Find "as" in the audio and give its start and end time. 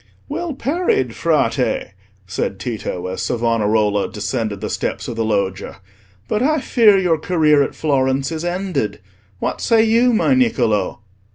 3.05-3.21